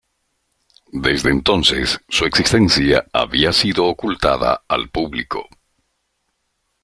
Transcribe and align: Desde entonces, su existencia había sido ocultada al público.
Desde 0.93 1.29
entonces, 1.29 1.99
su 2.09 2.25
existencia 2.25 3.05
había 3.13 3.53
sido 3.53 3.85
ocultada 3.85 4.63
al 4.67 4.89
público. 4.89 5.47